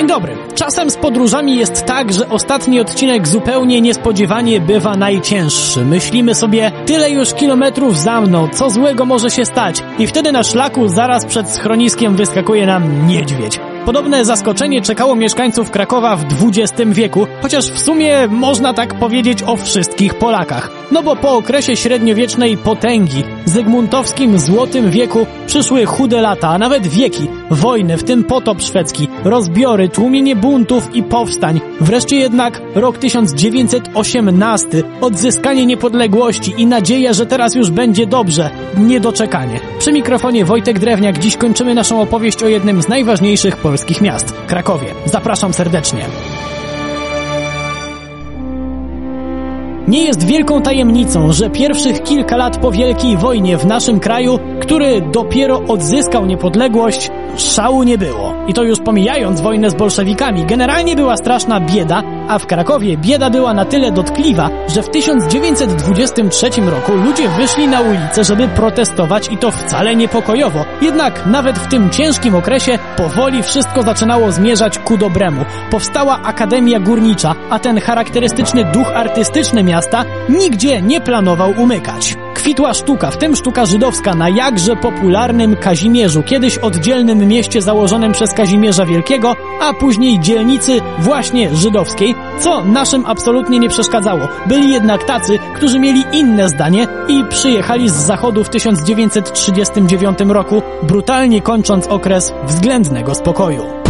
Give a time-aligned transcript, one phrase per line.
[0.00, 0.36] Dzień dobry.
[0.54, 5.84] Czasem z podróżami jest tak, że ostatni odcinek zupełnie niespodziewanie bywa najcięższy.
[5.84, 9.82] Myślimy sobie, tyle już kilometrów za mną, co złego może się stać?
[9.98, 13.60] I wtedy na szlaku zaraz przed schroniskiem wyskakuje nam niedźwiedź.
[13.84, 19.56] Podobne zaskoczenie czekało mieszkańców Krakowa w XX wieku, chociaż w sumie można tak powiedzieć o
[19.56, 20.70] wszystkich Polakach.
[20.92, 27.28] No bo po okresie średniowiecznej potęgi, zygmuntowskim złotym wieku przyszły chude lata, a nawet wieki,
[27.50, 31.60] wojny, w tym potop szwedzki, rozbiory, tłumienie buntów i powstań.
[31.80, 38.50] Wreszcie jednak rok 1918, odzyskanie niepodległości i nadzieja, że teraz już będzie dobrze.
[38.78, 39.60] Niedoczekanie.
[39.78, 44.86] Przy mikrofonie Wojtek Drewniak dziś kończymy naszą opowieść o jednym z najważniejszych polskich miast, Krakowie.
[45.06, 46.00] Zapraszam serdecznie.
[49.90, 55.00] Nie jest wielką tajemnicą, że pierwszych kilka lat po Wielkiej Wojnie w naszym kraju, który
[55.00, 58.34] dopiero odzyskał niepodległość, szału nie było.
[58.48, 63.30] I to już pomijając wojnę z bolszewikami, generalnie była straszna bieda, a w Krakowie bieda
[63.30, 69.36] była na tyle dotkliwa, że w 1923 roku ludzie wyszli na ulicę, żeby protestować i
[69.36, 70.64] to wcale niepokojowo.
[70.82, 75.44] Jednak nawet w tym ciężkim okresie powoli wszystko zaczynało zmierzać ku dobremu.
[75.70, 82.16] Powstała Akademia Górnicza, a ten charakterystyczny duch artystyczny miasta nigdzie nie planował umykać.
[82.40, 88.34] Kwitła sztuka, w tym sztuka żydowska na jakże popularnym Kazimierzu, kiedyś oddzielnym mieście założonym przez
[88.34, 94.28] Kazimierza Wielkiego, a później dzielnicy właśnie żydowskiej, co naszym absolutnie nie przeszkadzało.
[94.46, 101.42] Byli jednak tacy, którzy mieli inne zdanie i przyjechali z zachodu w 1939 roku, brutalnie
[101.42, 103.89] kończąc okres względnego spokoju.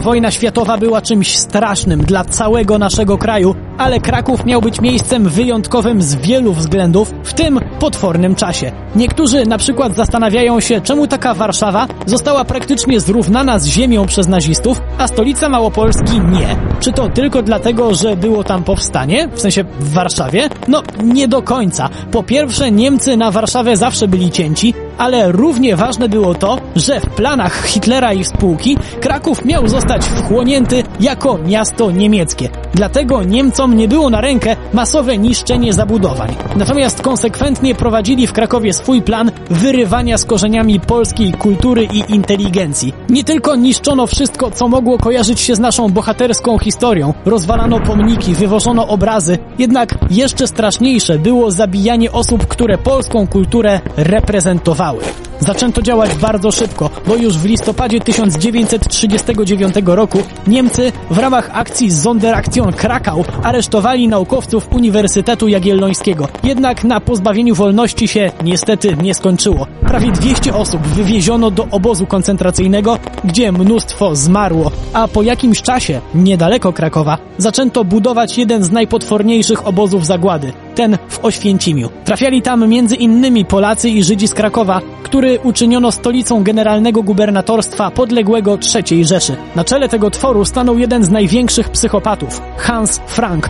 [0.00, 6.02] Wojna światowa była czymś strasznym dla całego naszego kraju, ale Kraków miał być miejscem wyjątkowym
[6.02, 8.72] z wielu względów, w tym potwornym czasie.
[8.96, 14.80] Niektórzy na przykład zastanawiają się, czemu taka Warszawa została praktycznie zrównana z ziemią przez nazistów,
[14.98, 16.56] a stolica Małopolski nie.
[16.80, 19.28] Czy to tylko dlatego, że było tam powstanie?
[19.34, 20.48] W sensie w Warszawie?
[20.68, 21.88] No, nie do końca.
[22.10, 27.06] Po pierwsze, Niemcy na Warszawę zawsze byli cięci, ale równie ważne było to, że w
[27.06, 32.48] planach Hitlera i spółki Kraków miał zostać wchłonięty jako miasto niemieckie.
[32.74, 36.34] Dlatego Niemcom nie było na rękę masowe niszczenie zabudowań.
[36.56, 42.92] Natomiast konsekwentnie prowadzili w Krakowie swój plan wyrywania z korzeniami polskiej kultury i inteligencji.
[43.08, 48.88] Nie tylko niszczono wszystko, co mogło kojarzyć się z naszą bohaterską historią, rozwalano pomniki, wywożono
[48.88, 54.89] obrazy, jednak jeszcze straszniejsze było zabijanie osób, które polską kulturę reprezentowały.
[55.40, 62.72] Zaczęto działać bardzo szybko, bo już w listopadzie 1939 roku Niemcy w ramach akcji Sonderaktion
[62.72, 66.28] Krakau aresztowali naukowców Uniwersytetu Jagiellońskiego.
[66.42, 69.66] Jednak na pozbawieniu wolności się niestety nie skończyło.
[69.80, 76.72] Prawie 200 osób wywieziono do obozu koncentracyjnego, gdzie mnóstwo zmarło, a po jakimś czasie, niedaleko
[76.72, 81.90] Krakowa, zaczęto budować jeden z najpotworniejszych obozów zagłady, ten w Oświęcimiu.
[82.04, 88.58] Trafiali tam między innymi Polacy i Żydzi z Krakowa, który uczyniono stolicą generalnego gubernatorstwa podległego
[88.74, 89.36] III Rzeszy.
[89.56, 93.48] Na czele tego tworu stanął jeden z największych psychopatów, Hans Frank,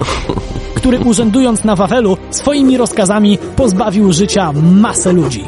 [0.75, 5.45] który urzędując na Wawelu swoimi rozkazami pozbawił życia masę ludzi.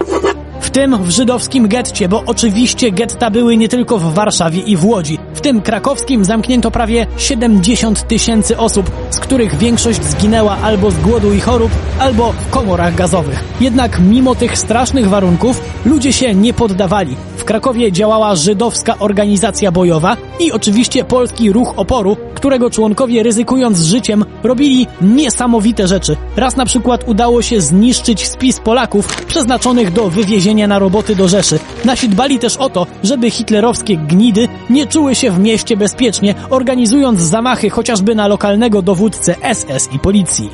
[0.73, 5.19] Tym w żydowskim getcie, bo oczywiście getta były nie tylko w Warszawie i w Łodzi.
[5.35, 11.33] W tym krakowskim zamknięto prawie 70 tysięcy osób, z których większość zginęła albo z głodu
[11.33, 13.45] i chorób, albo w komorach gazowych.
[13.61, 17.17] Jednak mimo tych strasznych warunków ludzie się nie poddawali.
[17.43, 24.25] W Krakowie działała żydowska organizacja bojowa i oczywiście polski ruch oporu, którego członkowie ryzykując życiem
[24.43, 26.17] robili niesamowite rzeczy.
[26.37, 31.59] Raz na przykład udało się zniszczyć spis Polaków przeznaczonych do wywiezienia na roboty do Rzeszy.
[31.85, 37.21] Nasi dbali też o to, żeby hitlerowskie gnidy nie czuły się w mieście bezpiecznie, organizując
[37.21, 40.51] zamachy chociażby na lokalnego dowódcę SS i policji.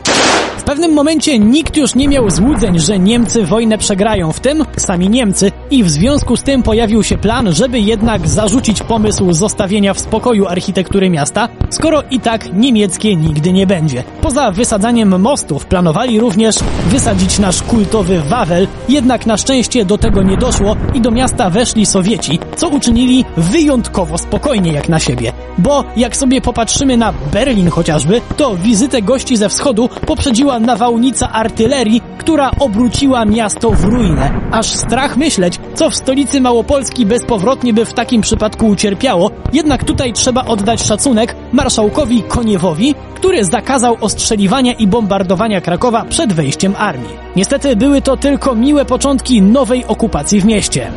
[0.59, 5.09] W pewnym momencie nikt już nie miał złudzeń, że Niemcy wojnę przegrają, w tym sami
[5.11, 10.01] Niemcy, i w związku z tym pojawił się plan, żeby jednak zarzucić pomysł zostawienia w
[10.01, 14.05] spokoju architektury miasta, skoro i tak niemieckie nigdy nie będzie.
[14.23, 20.37] Poza wysadzaniem mostów planowali również wysadzić nasz kultowy Wawel, jednak na szczęście do tego nie
[20.37, 25.33] doszło i do miasta weszli Sowieci, co uczynili wyjątkowo spokojnie jak na siebie.
[25.59, 32.03] Bo jak sobie popatrzymy na Berlin chociażby, to wizytę gości ze wschodu poprzedziła nawałnica artylerii,
[32.19, 34.41] która obróciła miasto w ruinę.
[34.53, 40.13] Aż strach myśleć, co w stolicy Małopolski bezpowrotnie by w takim przypadku ucierpiało, jednak tutaj
[40.13, 47.17] trzeba oddać szacunek marszałkowi Koniewowi, który zakazał ostrzeliwania i bombardowania Krakowa przed wejściem armii.
[47.37, 50.93] Niestety były to tylko miłe początki nowej okupacji w mieście.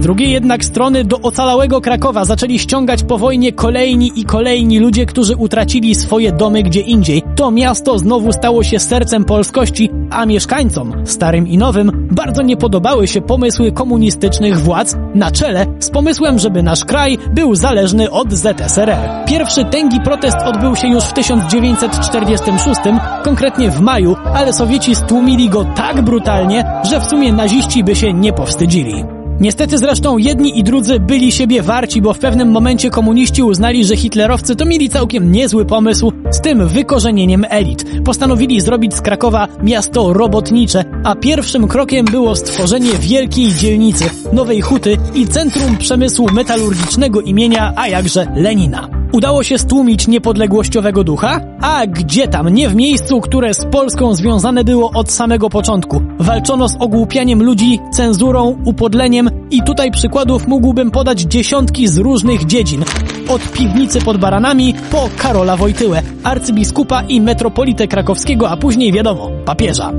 [0.00, 5.06] Z drugiej jednak strony do ocalałego Krakowa zaczęli ściągać po wojnie kolejni i kolejni ludzie,
[5.06, 7.22] którzy utracili swoje domy gdzie indziej.
[7.36, 13.08] To miasto znowu stało się sercem polskości, a mieszkańcom, starym i nowym, bardzo nie podobały
[13.08, 19.08] się pomysły komunistycznych władz na czele z pomysłem, żeby nasz kraj był zależny od ZSRR.
[19.26, 22.80] Pierwszy tęgi protest odbył się już w 1946,
[23.24, 28.12] konkretnie w maju, ale Sowieci stłumili go tak brutalnie, że w sumie naziści by się
[28.12, 29.19] nie powstydzili.
[29.40, 33.96] Niestety zresztą jedni i drudzy byli siebie warci, bo w pewnym momencie komuniści uznali, że
[33.96, 37.84] hitlerowcy to mieli całkiem niezły pomysł z tym wykorzenieniem elit.
[38.04, 44.96] Postanowili zrobić z Krakowa miasto robotnicze, a pierwszym krokiem było stworzenie wielkiej dzielnicy, nowej huty
[45.14, 48.99] i centrum przemysłu metalurgicznego imienia, a jakże Lenina.
[49.12, 51.40] Udało się stłumić niepodległościowego ducha?
[51.60, 56.02] A gdzie tam, nie w miejscu, które z Polską związane było od samego początku.
[56.18, 62.84] Walczono z ogłupianiem ludzi, cenzurą, upodleniem i tutaj przykładów mógłbym podać dziesiątki z różnych dziedzin.
[63.28, 69.92] Od piwnicy pod baranami po Karola Wojtyłę, arcybiskupa i metropolitę krakowskiego, a później wiadomo, papieża.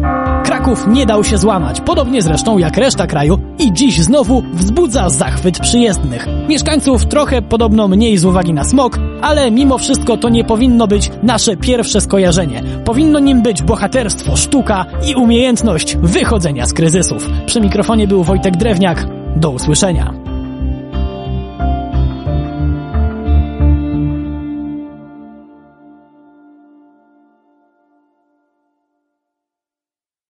[0.61, 5.59] Kraków nie dał się złamać, podobnie zresztą jak reszta kraju i dziś znowu wzbudza zachwyt
[5.59, 6.27] przyjezdnych.
[6.49, 11.11] Mieszkańców trochę podobno mniej z uwagi na smog, ale mimo wszystko to nie powinno być
[11.23, 12.63] nasze pierwsze skojarzenie.
[12.85, 17.29] Powinno nim być bohaterstwo, sztuka i umiejętność wychodzenia z kryzysów.
[17.45, 19.07] Przy mikrofonie był Wojtek Drewniak.
[19.35, 20.20] Do usłyszenia.